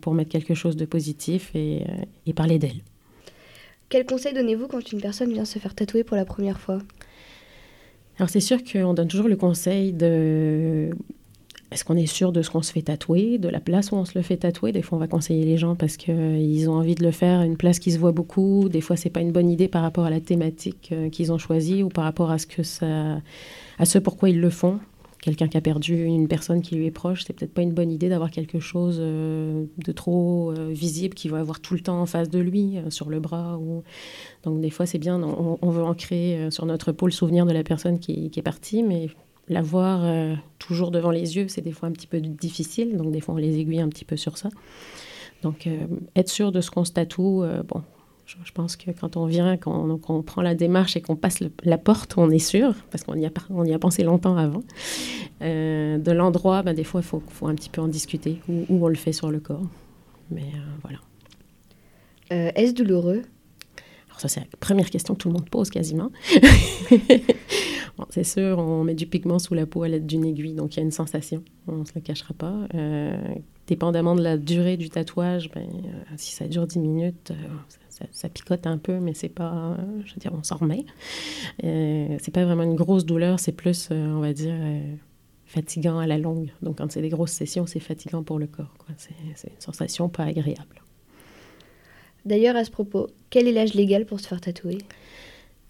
pour 0.00 0.14
mettre 0.14 0.30
quelque 0.30 0.54
chose 0.54 0.76
de 0.76 0.84
positif 0.84 1.50
et, 1.54 1.84
et 2.26 2.32
parler 2.32 2.58
d'elle. 2.58 2.82
Quel 3.88 4.04
conseil 4.04 4.34
donnez-vous 4.34 4.68
quand 4.68 4.92
une 4.92 5.00
personne 5.00 5.32
vient 5.32 5.46
se 5.46 5.58
faire 5.58 5.74
tatouer 5.74 6.04
pour 6.04 6.16
la 6.16 6.26
première 6.26 6.60
fois? 6.60 6.78
Alors 8.18 8.28
c'est 8.30 8.40
sûr 8.40 8.58
qu'on 8.64 8.94
donne 8.94 9.08
toujours 9.08 9.28
le 9.28 9.36
conseil 9.36 9.92
de 9.92 10.90
est-ce 11.70 11.84
qu'on 11.84 11.96
est 11.96 12.06
sûr 12.06 12.32
de 12.32 12.40
ce 12.40 12.50
qu'on 12.50 12.62
se 12.62 12.72
fait 12.72 12.82
tatouer, 12.82 13.36
de 13.36 13.48
la 13.48 13.60
place 13.60 13.92
où 13.92 13.96
on 13.96 14.04
se 14.06 14.16
le 14.16 14.22
fait 14.22 14.38
tatouer? 14.38 14.72
Des 14.72 14.80
fois, 14.80 14.96
on 14.96 15.00
va 15.00 15.06
conseiller 15.06 15.44
les 15.44 15.58
gens 15.58 15.76
parce 15.76 15.98
qu'ils 15.98 16.70
ont 16.70 16.72
envie 16.72 16.94
de 16.94 17.04
le 17.04 17.10
faire 17.10 17.40
à 17.40 17.44
une 17.44 17.58
place 17.58 17.78
qui 17.78 17.92
se 17.92 17.98
voit 17.98 18.12
beaucoup. 18.12 18.70
Des 18.70 18.80
fois, 18.80 18.96
c'est 18.96 19.10
pas 19.10 19.20
une 19.20 19.32
bonne 19.32 19.50
idée 19.50 19.68
par 19.68 19.82
rapport 19.82 20.06
à 20.06 20.10
la 20.10 20.20
thématique 20.20 20.88
euh, 20.92 21.10
qu'ils 21.10 21.30
ont 21.30 21.36
choisie 21.36 21.82
ou 21.82 21.90
par 21.90 22.04
rapport 22.04 22.30
à 22.30 22.38
ce 22.38 22.46
que 22.46 22.62
ça, 22.62 23.20
à 23.78 23.84
ce 23.84 23.98
pourquoi 23.98 24.30
ils 24.30 24.40
le 24.40 24.48
font. 24.48 24.80
Quelqu'un 25.20 25.48
qui 25.48 25.56
a 25.56 25.60
perdu 25.60 26.04
une 26.04 26.28
personne 26.28 26.62
qui 26.62 26.76
lui 26.76 26.86
est 26.86 26.92
proche, 26.92 27.24
c'est 27.24 27.32
peut-être 27.32 27.52
pas 27.52 27.62
une 27.62 27.72
bonne 27.72 27.90
idée 27.90 28.08
d'avoir 28.08 28.30
quelque 28.30 28.60
chose 28.60 28.98
euh, 29.00 29.64
de 29.78 29.92
trop 29.92 30.52
euh, 30.52 30.68
visible 30.70 31.14
qu'il 31.14 31.32
va 31.32 31.40
avoir 31.40 31.58
tout 31.58 31.74
le 31.74 31.80
temps 31.80 32.00
en 32.00 32.06
face 32.06 32.30
de 32.30 32.38
lui, 32.38 32.78
euh, 32.78 32.90
sur 32.90 33.10
le 33.10 33.18
bras. 33.18 33.58
Ou... 33.58 33.82
Donc 34.44 34.60
des 34.60 34.70
fois, 34.70 34.86
c'est 34.86 34.98
bien, 34.98 35.20
on, 35.20 35.70
veut 35.70 35.82
ancrer 35.82 36.48
sur 36.50 36.66
notre 36.66 36.92
peau 36.92 37.06
le 37.06 37.12
souvenir 37.12 37.46
de 37.46 37.52
la 37.52 37.64
personne 37.64 37.98
qui, 37.98 38.30
est 38.34 38.42
partie, 38.42 38.84
mais 38.84 39.08
l'avoir 39.48 40.04
euh, 40.04 40.34
toujours 40.60 40.92
devant 40.92 41.10
les 41.10 41.36
yeux, 41.36 41.48
c'est 41.48 41.62
des 41.62 41.72
fois 41.72 41.88
un 41.88 41.92
petit 41.92 42.06
peu 42.06 42.20
difficile. 42.20 42.96
Donc 42.96 43.10
des 43.10 43.20
fois, 43.20 43.34
on 43.34 43.38
les 43.38 43.58
aiguille 43.58 43.80
un 43.80 43.88
petit 43.88 44.04
peu 44.04 44.16
sur 44.16 44.38
ça. 44.38 44.50
Donc 45.42 45.68
être 46.16 46.28
sûr 46.28 46.50
de 46.50 46.60
ce 46.60 46.70
qu'on 46.70 46.84
se 46.84 46.92
tatoue, 46.92 47.44
bon, 47.68 47.82
je, 48.44 48.52
pense 48.52 48.76
que 48.76 48.90
quand 48.90 49.16
on 49.16 49.26
vient, 49.26 49.56
quand 49.56 49.72
on, 49.72 49.96
quand 49.98 50.14
on 50.16 50.22
prend 50.22 50.42
la 50.42 50.54
démarche 50.54 50.96
et 50.96 51.00
qu'on 51.00 51.16
passe 51.16 51.40
le- 51.40 51.50
la 51.64 51.78
porte, 51.78 52.16
on 52.18 52.28
est 52.30 52.38
sûr, 52.38 52.74
parce 52.90 53.02
qu'on 53.02 53.14
y 53.14 53.24
a, 53.24 53.30
par- 53.30 53.46
on 53.50 53.64
y 53.64 53.72
a 53.72 53.78
pensé 53.78 54.02
longtemps 54.04 54.36
avant. 54.36 54.62
Euh, 55.40 55.96
de 55.98 56.12
l'endroit, 56.12 56.62
ben, 56.62 56.74
des 56.74 56.84
fois, 56.84 57.00
il 57.00 57.04
faut, 57.06 57.22
faut 57.28 57.46
un 57.46 57.54
petit 57.54 57.70
peu 57.70 57.80
en 57.80 57.88
discuter, 57.88 58.40
où, 58.48 58.66
où 58.68 58.84
on 58.84 58.88
le 58.88 58.96
fait 58.96 59.12
sur 59.12 59.30
le 59.30 59.40
corps. 59.40 59.66
Mais 60.30 60.42
euh, 60.42 60.58
voilà. 60.82 60.98
Euh, 62.32 62.50
Est-ce 62.54 62.74
douloureux? 62.74 63.22
Alors 64.08 64.20
ça, 64.20 64.28
c'est 64.28 64.40
la 64.40 64.46
première 64.60 64.90
question 64.90 65.14
que 65.14 65.20
tout 65.20 65.28
le 65.28 65.34
monde 65.34 65.48
pose 65.48 65.70
quasiment. 65.70 66.10
Bon, 67.96 68.04
c'est 68.10 68.22
sûr, 68.22 68.58
on 68.60 68.84
met 68.84 68.94
du 68.94 69.08
pigment 69.08 69.40
sous 69.40 69.54
la 69.54 69.66
peau 69.66 69.82
à 69.82 69.88
l'aide 69.88 70.06
d'une 70.06 70.24
aiguille, 70.24 70.54
donc 70.54 70.76
il 70.76 70.76
y 70.76 70.80
a 70.80 70.84
une 70.84 70.92
sensation, 70.92 71.42
on 71.66 71.78
ne 71.78 71.84
se 71.84 71.90
le 71.96 72.00
cachera 72.00 72.32
pas. 72.32 72.68
Dépendamment 73.66 74.14
de 74.14 74.22
la 74.22 74.36
durée 74.38 74.76
du 74.76 74.88
tatouage, 74.88 75.50
ben, 75.50 75.66
si 76.16 76.32
ça 76.32 76.46
dure 76.46 76.68
10 76.68 76.78
minutes, 76.78 77.32
ça, 77.68 77.78
ça- 77.98 78.06
ça 78.12 78.28
picote 78.28 78.66
un 78.66 78.78
peu, 78.78 78.98
mais 79.00 79.14
c'est 79.14 79.28
pas, 79.28 79.76
je 80.04 80.14
veux 80.14 80.18
dire, 80.20 80.32
on 80.34 80.42
s'en 80.42 80.56
remet. 80.56 80.84
Euh, 81.64 82.16
c'est 82.20 82.30
pas 82.32 82.44
vraiment 82.44 82.62
une 82.62 82.74
grosse 82.76 83.04
douleur, 83.06 83.40
c'est 83.40 83.52
plus, 83.52 83.88
euh, 83.90 84.06
on 84.08 84.20
va 84.20 84.32
dire, 84.32 84.54
euh, 84.56 84.80
fatigant 85.46 85.98
à 85.98 86.06
la 86.06 86.18
longue. 86.18 86.50
Donc 86.62 86.78
quand 86.78 86.90
c'est 86.92 87.02
des 87.02 87.08
grosses 87.08 87.32
sessions, 87.32 87.66
c'est 87.66 87.80
fatigant 87.80 88.22
pour 88.22 88.38
le 88.38 88.46
corps. 88.46 88.74
C'est 88.96 89.48
une 89.48 89.60
sensation 89.60 90.08
pas 90.08 90.24
agréable. 90.24 90.82
D'ailleurs, 92.24 92.56
à 92.56 92.64
ce 92.64 92.70
propos, 92.70 93.08
quel 93.30 93.48
est 93.48 93.52
l'âge 93.52 93.74
légal 93.74 94.04
pour 94.04 94.20
se 94.20 94.26
faire 94.28 94.40
tatouer? 94.40 94.78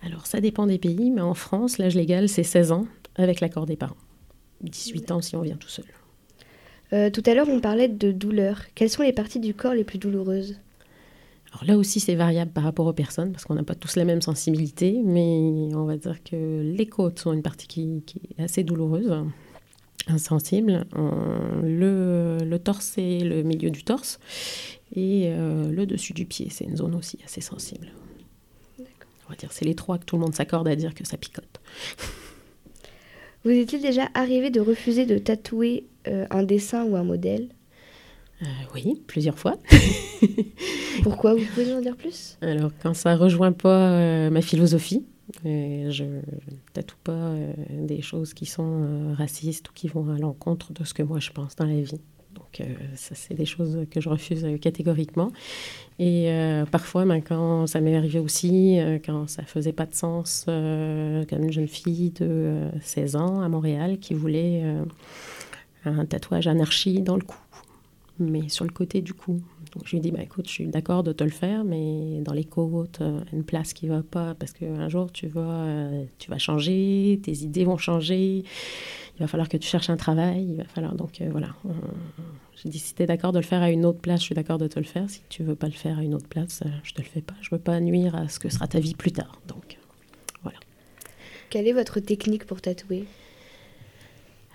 Alors, 0.03 0.27
ça 0.27 0.41
dépend 0.41 0.67
des 0.67 0.79
pays, 0.79 1.11
mais 1.11 1.21
en 1.21 1.35
France, 1.35 1.79
l'âge 1.79 1.95
légal, 1.95 2.29
c'est 2.29 2.43
16 2.43 2.73
ans 2.73 2.87
avec 3.17 3.41
l'accord 3.41 3.67
des 3.67 3.77
parents. 3.77 3.97
18 4.61 5.11
ans 5.13 5.21
si 5.21 5.37
on 5.37 5.43
vient 5.43 5.57
tout 5.57 5.69
seul. 5.69 5.85
Euh, 6.93 7.11
Tout 7.11 7.23
à 7.27 7.35
l'heure, 7.35 7.49
on 7.49 7.61
parlait 7.61 7.89
de 7.89 8.13
douleur. 8.13 8.63
Quelles 8.75 8.91
sont 8.91 9.03
les 9.03 9.13
parties 9.13 9.41
du 9.41 9.55
corps 9.55 9.75
les 9.75 9.85
plus 9.85 9.99
douloureuses? 9.99 10.57
Alors 11.51 11.65
là 11.65 11.79
aussi, 11.79 11.99
c'est 11.99 12.15
variable 12.15 12.51
par 12.53 12.65
rapport 12.65 12.87
aux 12.87 12.93
personnes, 12.93 13.33
parce 13.33 13.45
qu'on 13.45 13.55
n'a 13.55 13.63
pas 13.63 13.75
tous 13.75 13.97
la 13.97 14.05
même 14.05 14.21
sensibilité, 14.21 15.01
mais 15.05 15.71
on 15.75 15.85
va 15.85 15.97
dire 15.97 16.23
que 16.23 16.63
les 16.63 16.87
côtes 16.87 17.19
sont 17.19 17.33
une 17.33 17.43
partie 17.43 17.67
qui, 17.67 18.03
qui 18.05 18.21
est 18.37 18.43
assez 18.43 18.65
douloureuse, 18.65 19.25
insensible. 20.09 20.87
Euh, 20.97 21.63
Le, 21.63 22.45
le 22.45 22.59
torse, 22.59 22.85
c'est 22.95 23.21
le 23.21 23.43
milieu 23.45 23.71
du 23.71 23.83
torse, 23.83 24.21
et 24.95 25.29
euh, 25.29 25.71
le 25.71 25.87
dessus 25.87 26.13
du 26.13 26.27
pied, 26.27 26.49
c'est 26.51 26.65
une 26.65 26.77
zone 26.77 26.95
aussi 26.95 27.19
assez 27.25 27.41
sensible. 27.41 27.89
On 29.27 29.31
va 29.31 29.37
dire, 29.37 29.53
c'est 29.53 29.65
les 29.65 29.75
trois 29.75 29.99
que 29.99 30.05
tout 30.05 30.17
le 30.17 30.23
monde 30.23 30.35
s'accorde 30.35 30.69
à 30.69 30.77
dire 30.77 30.95
que 30.95 31.07
ça 31.07 31.17
picote. 31.17 31.61
Vous 33.45 33.51
est-il 33.51 33.81
déjà 33.81 34.09
arrivé 34.15 34.51
de 34.51 34.61
refuser 34.61 35.07
de 35.07 35.17
tatouer 35.17 35.87
euh, 36.09 36.27
un 36.31 36.43
dessin 36.43 36.85
ou 36.85 36.97
un 36.97 37.05
modèle? 37.05 37.49
Euh, 38.43 38.47
oui, 38.75 39.03
plusieurs 39.07 39.39
fois. 39.39 39.57
Pourquoi 41.03 41.35
Vous 41.35 41.45
pouvez 41.55 41.75
en 41.75 41.81
dire 41.81 41.97
plus? 41.97 42.39
Alors, 42.41 42.71
quand 42.83 42.95
ça 42.95 43.17
rejoint 43.17 43.53
pas 43.53 43.91
euh, 43.91 44.31
ma 44.31 44.43
philosophie, 44.43 45.05
euh, 45.45 45.91
je 45.91 46.05
ne 46.05 46.21
tatoue 46.73 46.97
pas 47.03 47.35
des 47.71 48.01
choses 48.01 48.35
qui 48.35 48.47
sont 48.47 49.15
racistes 49.17 49.69
ou 49.71 49.73
qui 49.73 49.89
vont 49.89 50.09
à 50.15 50.19
l'encontre 50.19 50.73
de 50.73 50.85
ce 50.85 50.95
que 50.95 51.03
moi 51.03 51.19
je 51.21 51.31
pense 51.31 51.57
dans 51.57 51.67
la 51.67 51.81
vie. 51.81 52.01
Donc, 52.35 52.63
ça, 52.95 53.15
c'est 53.15 53.35
des 53.35 53.47
choses 53.47 53.87
que 53.91 54.01
je 54.01 54.09
refuse 54.09 54.47
catégoriquement. 54.61 55.33
Et 55.99 56.31
parfois, 56.71 57.05
ben, 57.05 57.21
quand 57.21 57.67
ça 57.67 57.81
m'est 57.81 57.97
arrivé 57.97 58.21
aussi, 58.21 58.79
quand 59.05 59.29
ça 59.29 59.43
faisait 59.43 59.73
pas 59.73 59.87
de 59.87 59.95
sens, 59.95 60.45
comme 60.47 61.43
une 61.43 61.53
jeune 61.53 61.69
fille 61.69 62.11
de 62.11 62.27
euh, 62.27 62.71
16 62.81 63.17
ans 63.17 63.41
à 63.41 63.49
Montréal 63.49 63.99
qui 63.99 64.15
voulait 64.15 64.63
un 65.85 66.05
tatouage 66.05 66.47
anarchie 66.47 67.03
dans 67.03 67.17
le 67.17 67.23
cou, 67.23 67.37
mais 68.19 68.49
sur 68.49 68.65
le 68.65 68.71
côté 68.71 69.01
du 69.01 69.15
cou. 69.15 69.41
Donc 69.75 69.85
je 69.85 69.91
lui 69.91 69.99
ai 69.99 70.01
dit, 70.01 70.11
bah, 70.11 70.23
écoute, 70.23 70.47
je 70.47 70.53
suis 70.53 70.67
d'accord 70.67 71.03
de 71.03 71.13
te 71.13 71.25
le 71.25 71.31
faire, 71.31 71.65
mais 71.65 72.21
dans 72.23 72.33
les 72.33 72.45
côtes, 72.45 73.01
euh, 73.01 73.21
une 73.33 73.45
place 73.45 73.73
qui 73.73 73.89
va 73.89 74.03
pas, 74.03 74.35
parce 74.35 74.53
qu'un 74.53 74.89
jour 74.89 75.13
tu 75.13 75.27
vas, 75.27 75.65
euh, 75.65 76.05
tu 76.19 76.31
vas 76.31 76.39
changer, 76.39 77.21
tes 77.23 77.33
idées 77.33 77.65
vont 77.65 77.77
changer, 77.77 78.39
il 78.39 79.21
va 79.21 79.27
falloir 79.27 79.49
que 79.49 79.57
tu 79.57 79.69
cherches 79.69 79.91
un 79.91 79.97
travail, 79.97 80.47
il 80.51 80.57
va 80.57 80.65
falloir 80.65 80.95
donc 80.95 81.21
euh, 81.21 81.29
voilà. 81.31 81.55
J'ai 82.63 82.71
dit, 82.71 82.79
si 82.79 82.95
tu 82.95 83.03
es 83.03 83.07
d'accord 83.07 83.33
de 83.33 83.39
le 83.39 83.45
faire 83.45 83.63
à 83.63 83.71
une 83.71 83.85
autre 83.85 84.01
place, 84.01 84.21
je 84.21 84.27
suis 84.27 84.35
d'accord 84.35 84.59
de 84.59 84.67
te 84.67 84.81
le 84.81 84.85
faire. 84.85 85.09
Si 85.09 85.23
tu 85.29 85.45
veux 85.45 85.55
pas 85.55 85.69
le 85.69 85.73
faire 85.73 85.99
à 85.99 86.03
une 86.03 86.15
autre 86.15 86.27
place, 86.27 86.65
je 86.83 86.93
te 86.93 87.01
le 87.01 87.07
fais 87.07 87.21
pas. 87.21 87.35
Je 87.41 87.51
veux 87.53 87.61
pas 87.61 87.79
nuire 87.79 88.17
à 88.17 88.29
ce 88.29 88.41
que 88.41 88.49
sera 88.49 88.67
ta 88.67 88.81
vie 88.81 88.95
plus 88.95 89.13
tard. 89.13 89.41
Donc 89.47 89.79
Quelle 91.51 91.67
est 91.67 91.73
votre 91.73 91.99
technique 92.01 92.45
pour 92.45 92.61
tatouer? 92.61 93.07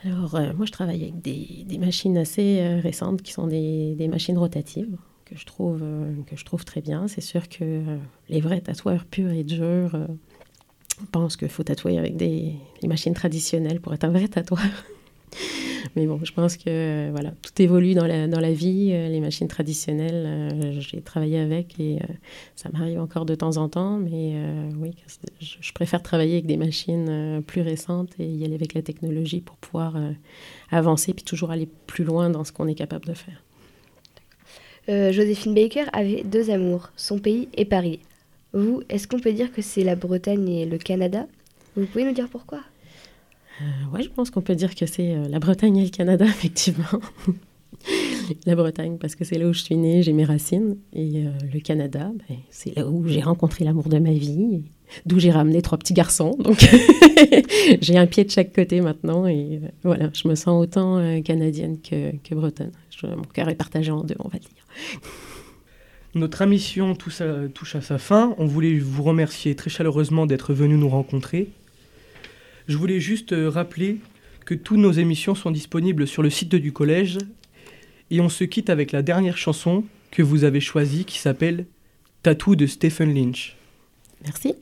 Alors, 0.05 0.35
euh, 0.35 0.53
moi, 0.53 0.65
je 0.65 0.71
travaille 0.71 1.03
avec 1.03 1.21
des, 1.21 1.77
machines 1.77 2.17
assez 2.17 2.59
euh, 2.59 2.79
récentes 2.79 3.21
qui 3.21 3.31
sont 3.31 3.47
des, 3.47 4.07
machines 4.09 4.37
rotatives 4.37 4.97
que 5.25 5.37
je 5.37 5.45
trouve, 5.45 5.79
euh, 5.81 6.13
que 6.27 6.35
je 6.35 6.43
trouve 6.43 6.65
très 6.65 6.81
bien. 6.81 7.07
C'est 7.07 7.21
sûr 7.21 7.47
que 7.47 7.81
les 8.29 8.41
vrais 8.41 8.61
tatoueurs 8.61 9.05
purs 9.05 9.31
et 9.31 9.43
durs 9.43 9.97
pensent 11.11 11.37
qu'il 11.37 11.49
faut 11.49 11.63
tatouer 11.63 11.97
avec 11.97 12.17
des, 12.17 12.55
des 12.81 12.87
machines 12.87 13.13
traditionnelles 13.13 13.79
pour 13.79 13.93
être 13.93 14.03
un 14.03 14.11
vrai 14.11 14.27
tatoueur. 14.27 14.61
Mais 15.95 16.07
bon, 16.07 16.19
je 16.23 16.31
pense 16.31 16.57
que 16.57 17.09
voilà, 17.11 17.31
tout 17.41 17.61
évolue 17.61 17.93
dans 17.93 18.07
la, 18.07 18.27
dans 18.27 18.39
la 18.39 18.51
vie. 18.51 18.89
Euh, 18.91 19.09
les 19.09 19.19
machines 19.19 19.47
traditionnelles, 19.47 20.25
euh, 20.25 20.79
j'ai 20.79 21.01
travaillé 21.01 21.39
avec 21.39 21.79
et 21.79 21.97
euh, 21.97 22.13
ça 22.55 22.69
m'arrive 22.73 22.99
encore 22.99 23.25
de 23.25 23.35
temps 23.35 23.57
en 23.57 23.69
temps. 23.69 23.97
Mais 23.97 24.35
oui, 24.79 24.95
je, 25.39 25.73
préfère 25.73 26.01
travailler 26.01 26.33
avec 26.33 26.45
des 26.45 26.57
machines 26.57 27.41
plus 27.45 27.61
récentes 27.61 28.11
et 28.19 28.25
y 28.25 28.45
aller 28.45 28.55
avec 28.55 28.73
la 28.73 28.81
technologie 28.81 29.41
pour 29.41 29.57
pouvoir 29.57 29.97
avancer 30.71 31.13
puis 31.13 31.23
toujours 31.23 31.51
aller 31.51 31.67
plus 31.87 32.03
loin 32.03 32.29
dans 32.29 32.43
ce 32.43 32.51
qu'on 32.51 32.67
est 32.67 32.75
capable 32.75 33.05
de 33.05 33.13
faire. 33.13 33.43
Euh, 34.89 35.11
Joséphine 35.11 35.53
Baker 35.53 35.85
avait 35.93 36.23
deux 36.23 36.49
amours, 36.49 36.91
son 36.97 37.17
pays 37.17 37.47
et 37.55 37.65
Paris. 37.65 37.99
Vous, 38.53 38.81
est-ce 38.89 39.07
qu'on 39.07 39.19
peut 39.19 39.31
dire 39.31 39.51
que 39.51 39.61
c'est 39.61 39.83
la 39.83 39.95
Bretagne 39.95 40.49
et 40.49 40.65
le 40.65 40.77
Canada? 40.77 41.25
Vous 41.75 41.85
pouvez 41.85 42.03
nous 42.03 42.11
dire 42.11 42.27
pourquoi? 42.29 42.59
Ouais, 43.93 44.03
je 44.03 44.09
pense 44.09 44.29
qu'on 44.29 44.41
peut 44.41 44.55
dire 44.55 44.75
que 44.75 44.85
c'est 44.85 45.15
euh, 45.15 45.27
la 45.27 45.39
Bretagne 45.39 45.77
et 45.77 45.83
le 45.83 45.89
Canada, 45.89 46.25
effectivement. 46.27 46.99
la 48.45 48.55
Bretagne, 48.55 48.97
parce 48.97 49.15
que 49.15 49.23
c'est 49.23 49.37
là 49.37 49.47
où 49.47 49.53
je 49.53 49.61
suis 49.61 49.75
née, 49.75 50.03
j'ai 50.03 50.13
mes 50.13 50.25
racines. 50.25 50.77
Et 50.93 51.25
euh, 51.25 51.31
le 51.53 51.59
Canada, 51.59 52.11
ben, 52.29 52.37
c'est 52.49 52.75
là 52.75 52.87
où 52.87 53.07
j'ai 53.07 53.21
rencontré 53.21 53.65
l'amour 53.65 53.89
de 53.89 53.99
ma 53.99 54.11
vie, 54.11 54.63
d'où 55.05 55.19
j'ai 55.19 55.31
ramené 55.31 55.61
trois 55.61 55.77
petits 55.77 55.93
garçons. 55.93 56.35
Donc, 56.39 56.65
j'ai 57.81 57.97
un 57.97 58.07
pied 58.07 58.23
de 58.23 58.31
chaque 58.31 58.53
côté 58.53 58.81
maintenant. 58.81 59.27
Et 59.27 59.59
euh, 59.63 59.67
voilà, 59.83 60.09
je 60.13 60.27
me 60.27 60.35
sens 60.35 60.61
autant 60.61 60.97
euh, 60.97 61.21
canadienne 61.21 61.77
que, 61.81 62.35
bretonne. 62.35 62.71
Mon 63.03 63.23
cœur 63.33 63.49
est 63.49 63.55
partagé 63.55 63.91
en 63.91 64.03
deux, 64.03 64.15
on 64.19 64.29
va 64.29 64.39
dire. 64.39 64.49
Notre 66.15 66.41
émission 66.43 66.95
touche 66.95 67.21
à, 67.21 67.49
touche 67.53 67.75
à 67.75 67.81
sa 67.81 67.97
fin. 67.97 68.33
On 68.37 68.45
voulait 68.45 68.77
vous 68.77 69.03
remercier 69.03 69.55
très 69.55 69.69
chaleureusement 69.69 70.25
d'être 70.25 70.53
venu 70.53 70.77
nous 70.77 70.87
rencontrer. 70.87 71.49
Je 72.67 72.77
voulais 72.77 72.99
juste 72.99 73.33
euh, 73.33 73.49
rappeler 73.49 73.97
que 74.45 74.53
toutes 74.53 74.77
nos 74.77 74.91
émissions 74.91 75.35
sont 75.35 75.51
disponibles 75.51 76.07
sur 76.07 76.23
le 76.23 76.29
site 76.29 76.55
du 76.55 76.71
collège. 76.71 77.17
Et 78.11 78.21
on 78.21 78.29
se 78.29 78.43
quitte 78.43 78.69
avec 78.69 78.91
la 78.91 79.01
dernière 79.01 79.37
chanson 79.37 79.83
que 80.11 80.21
vous 80.21 80.43
avez 80.43 80.59
choisie 80.59 81.05
qui 81.05 81.17
s'appelle 81.17 81.65
Tattoo 82.21 82.55
de 82.55 82.67
Stephen 82.67 83.13
Lynch. 83.13 83.57
Merci. 84.23 84.55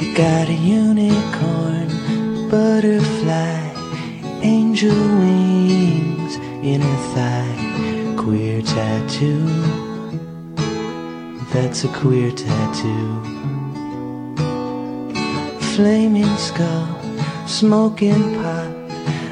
You 0.00 0.14
got 0.14 0.48
a 0.48 0.52
unicorn, 0.52 1.88
butterfly, 2.50 3.17
angel 4.42 4.94
wings 5.18 6.36
in 6.62 6.80
her 6.80 7.14
thigh. 7.14 8.14
Queer 8.16 8.62
tattoo. 8.62 9.46
That's 11.52 11.84
a 11.84 11.88
queer 11.88 12.30
tattoo. 12.30 13.22
Flaming 15.74 16.36
skull, 16.36 16.88
smoking 17.46 18.34
pot. 18.36 18.72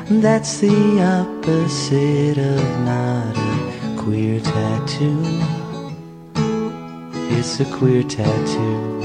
That's 0.09 0.61
the 0.61 1.03
opposite 1.03 2.39
of 2.39 2.81
not 2.85 3.37
a 3.37 3.97
queer 3.99 4.41
tattoo. 4.41 5.21
It's 7.37 7.61
a 7.61 7.65
queer 7.65 8.03
tattoo. 8.03 8.96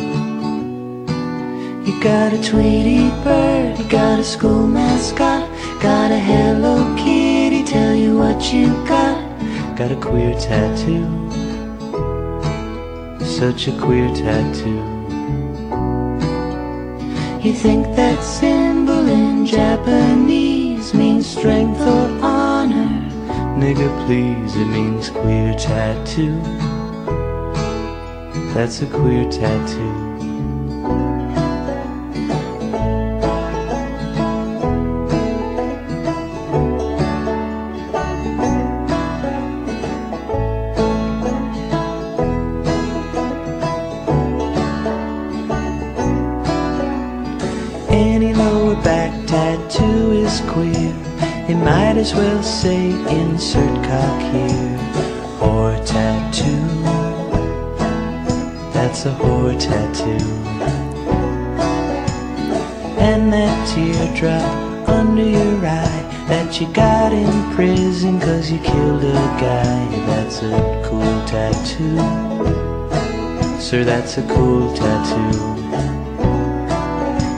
Got 2.01 2.33
a 2.33 2.41
Tweety 2.41 3.11
bird, 3.23 3.77
you 3.77 3.87
got 3.87 4.17
a 4.17 4.23
school 4.23 4.65
mascot, 4.65 5.47
got 5.79 6.09
a 6.09 6.17
Hello 6.17 6.95
Kitty, 6.97 7.63
tell 7.63 7.93
you 7.93 8.17
what 8.17 8.51
you 8.51 8.69
got. 8.87 9.21
Got 9.77 9.91
a 9.91 9.95
queer 9.95 10.33
tattoo, 10.39 11.05
such 13.23 13.67
a 13.67 13.79
queer 13.79 14.07
tattoo. 14.15 14.81
You 17.43 17.53
think 17.53 17.85
that 17.95 18.23
symbol 18.23 19.07
in 19.07 19.45
Japanese 19.45 20.95
means 20.95 21.27
strength 21.27 21.81
or 21.81 22.09
honor? 22.25 22.89
Nigga, 23.59 23.89
please, 24.07 24.55
it 24.55 24.65
means 24.65 25.11
queer 25.11 25.53
tattoo. 25.53 26.41
That's 28.55 28.81
a 28.81 28.87
queer 28.87 29.29
tattoo. 29.29 30.10
Might 52.13 52.19
as 52.19 52.27
well 52.27 52.43
say 52.43 52.91
insert 53.19 53.75
cock 53.85 54.21
here. 54.33 54.79
Or 55.41 55.75
tattoo. 55.85 56.67
That's 58.73 59.05
a 59.05 59.11
whore 59.11 59.57
tattoo. 59.59 60.25
And 62.99 63.31
that 63.33 63.67
teardrop 63.69 64.89
under 64.89 65.23
your 65.23 65.65
eye 65.65 66.25
that 66.27 66.59
you 66.61 66.67
got 66.73 67.11
in 67.11 67.55
prison 67.55 68.19
cause 68.19 68.51
you 68.51 68.59
killed 68.59 69.03
a 69.03 69.13
guy. 69.39 69.87
That's 70.07 70.41
a 70.43 70.81
cool 70.85 71.25
tattoo. 71.25 71.97
Sir, 73.59 73.83
that's 73.83 74.17
a 74.17 74.23
cool 74.27 74.73
tattoo. 74.75 75.51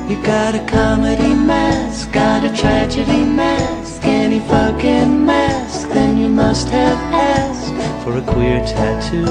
You 0.09 0.21
got 0.23 0.55
a 0.55 0.65
comedy 0.65 1.33
mask, 1.33 2.11
got 2.11 2.43
a 2.43 2.55
tragedy 2.55 3.23
mask, 3.23 3.82
any 4.05 4.39
fucking 4.39 5.25
mask, 5.25 5.89
then 5.89 6.17
you 6.17 6.29
must 6.29 6.67
have 6.69 6.97
asked 7.13 7.73
for 8.03 8.17
a 8.17 8.21
queer 8.21 8.59
tattoo. 8.65 9.25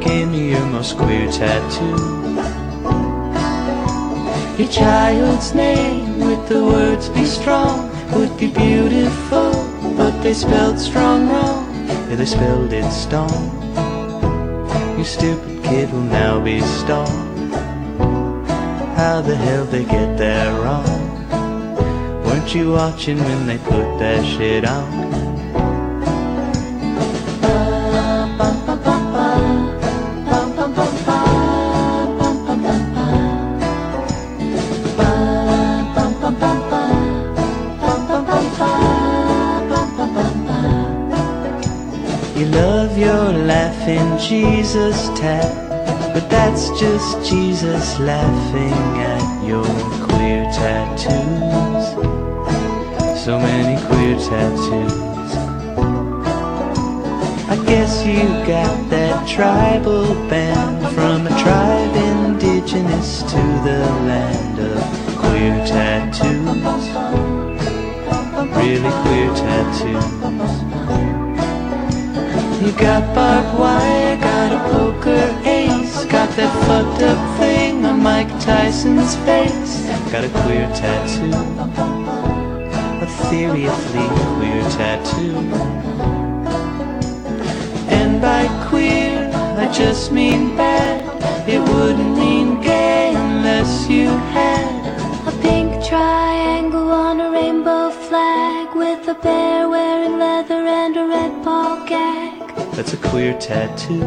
Give 0.00 0.30
me 0.30 0.50
your 0.50 0.66
most 0.66 0.96
queer 0.96 1.30
tattoo. 1.30 1.96
Your 4.58 4.68
child's 4.68 5.54
name 5.54 6.18
with 6.20 6.48
the 6.48 6.64
words 6.64 7.08
be 7.10 7.24
strong 7.26 7.90
would 8.12 8.36
be 8.38 8.50
beautiful, 8.50 9.52
but 9.96 10.22
they 10.22 10.32
spelled 10.32 10.78
strong 10.78 11.28
wrong. 11.28 11.86
Yeah, 12.08 12.16
they 12.16 12.24
spelled 12.24 12.72
it 12.72 12.90
stone. 12.90 13.52
You 14.96 15.04
stupid 15.04 15.62
kid 15.64 15.92
will 15.92 16.00
now 16.00 16.40
be 16.40 16.60
stoned. 16.60 17.52
How 18.96 19.20
the 19.20 19.36
hell 19.36 19.66
they 19.66 19.84
get 19.84 20.16
that 20.16 20.48
wrong? 20.62 20.95
Weren't 22.46 22.58
you 22.58 22.70
watching 22.70 23.18
when 23.18 23.46
they 23.48 23.58
put 23.58 23.98
that 23.98 24.24
shit 24.24 24.64
on? 24.64 24.86
You 42.38 42.46
love 42.46 42.96
your 42.96 43.32
laughing 43.44 44.18
Jesus 44.20 45.08
tap, 45.18 45.50
but 46.14 46.30
that's 46.30 46.70
just 46.78 47.28
Jesus 47.28 47.98
laughing 47.98 49.00
at 49.02 49.44
your 49.44 49.64
queer 50.06 50.44
tattoos. 50.52 51.65
So 53.26 53.40
many 53.40 53.74
queer 53.86 54.16
tattoos. 54.20 54.92
I 57.50 57.56
guess 57.66 58.06
you 58.06 58.22
got 58.46 58.88
that 58.90 59.26
tribal 59.26 60.14
band 60.30 60.94
from 60.94 61.26
a 61.26 61.30
tribe 61.30 61.96
indigenous 61.96 63.22
to 63.22 63.42
the 63.66 63.82
land 64.06 64.60
of 64.60 64.80
queer 65.18 65.58
tattoos. 65.66 66.86
Really 68.54 68.94
queer 69.02 69.34
tattoos. 69.34 70.06
You 72.62 72.70
got 72.78 73.12
barbed 73.12 73.58
wire, 73.58 74.16
got 74.18 74.52
a 74.52 74.58
poker 74.70 75.26
ace, 75.44 76.04
got 76.04 76.30
that 76.36 76.52
fucked 76.68 77.02
up 77.02 77.38
thing 77.40 77.84
on 77.84 78.00
Mike 78.04 78.30
Tyson's 78.38 79.16
face. 79.26 79.84
Got 80.12 80.22
a 80.22 80.28
queer 80.28 80.68
tattoo, 80.76 82.35
seriously 83.28 84.06
queer 84.34 84.62
tattoo. 84.70 85.36
And 87.88 88.20
by 88.20 88.46
queer, 88.68 89.30
I 89.58 89.70
just 89.72 90.12
mean 90.12 90.56
bad. 90.56 91.02
It 91.48 91.60
wouldn't 91.60 92.18
mean 92.18 92.60
gay 92.60 93.12
unless 93.14 93.88
you 93.88 94.08
had 94.08 94.66
A 95.28 95.32
pink 95.42 95.84
triangle 95.84 96.90
on 96.90 97.20
a 97.20 97.30
rainbow 97.30 97.90
flag 97.90 98.74
with 98.74 99.06
a 99.08 99.14
bear 99.14 99.68
wearing 99.68 100.18
leather 100.18 100.66
and 100.66 100.96
a 100.96 101.06
red 101.06 101.44
ball 101.44 101.86
gag. 101.86 102.54
That's 102.74 102.92
a 102.92 102.96
queer 102.96 103.34
tattoo. 103.38 104.02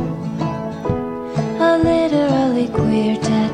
A 1.61 1.77
literally 1.77 2.67
queer 2.67 3.15
tattoo. 3.17 3.48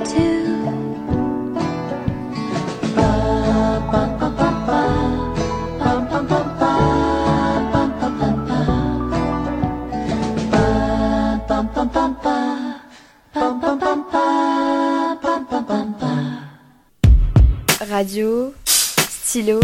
Radio, 18.06 18.54
stylo, 18.64 19.60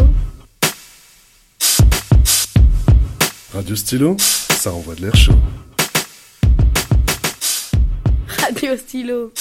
Radio 3.53 3.75
Stylo, 3.75 4.17
ça 4.17 4.73
envoie 4.73 4.95
de 4.95 5.01
l'air 5.01 5.15
chaud. 5.15 5.35
Radio 8.27 8.75
Stylo. 8.77 9.31